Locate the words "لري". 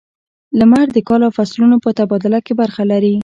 2.91-3.15